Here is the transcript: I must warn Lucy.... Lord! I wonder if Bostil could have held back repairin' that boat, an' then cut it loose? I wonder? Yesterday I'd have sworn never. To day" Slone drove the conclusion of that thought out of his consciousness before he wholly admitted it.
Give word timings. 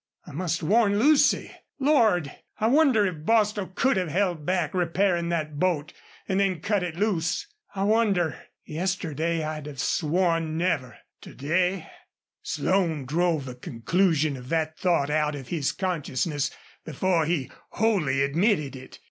I 0.25 0.31
must 0.31 0.63
warn 0.63 0.97
Lucy.... 0.97 1.51
Lord! 1.77 2.31
I 2.59 2.65
wonder 2.65 3.05
if 3.05 3.23
Bostil 3.23 3.67
could 3.75 3.97
have 3.97 4.07
held 4.09 4.47
back 4.47 4.73
repairin' 4.73 5.29
that 5.29 5.59
boat, 5.59 5.93
an' 6.27 6.39
then 6.39 6.59
cut 6.59 6.81
it 6.81 6.95
loose? 6.95 7.45
I 7.75 7.83
wonder? 7.83 8.45
Yesterday 8.65 9.43
I'd 9.43 9.67
have 9.67 9.79
sworn 9.79 10.57
never. 10.57 10.97
To 11.21 11.35
day" 11.35 11.87
Slone 12.41 13.05
drove 13.05 13.45
the 13.45 13.53
conclusion 13.53 14.35
of 14.37 14.49
that 14.49 14.75
thought 14.75 15.11
out 15.11 15.35
of 15.35 15.49
his 15.49 15.71
consciousness 15.71 16.49
before 16.83 17.27
he 17.27 17.51
wholly 17.73 18.23
admitted 18.23 18.75
it. 18.75 18.97